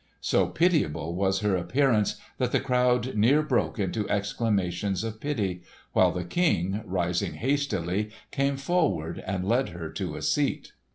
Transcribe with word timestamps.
So 0.21 0.47
pitiable 0.47 1.13
was 1.13 1.41
her 1.41 1.55
appearance 1.55 2.15
that 2.39 2.51
the 2.51 2.59
crowd 2.59 3.13
near 3.15 3.43
broke 3.43 3.77
into 3.77 4.09
exclamations 4.09 5.03
of 5.03 5.19
pity, 5.21 5.61
while 5.93 6.11
the 6.11 6.23
King 6.23 6.81
rising 6.85 7.35
hastily 7.35 8.09
came 8.31 8.57
forward 8.57 9.23
and 9.27 9.47
led 9.47 9.69
her 9.69 9.89
to 9.91 10.15
a 10.15 10.23
seat. 10.23 10.71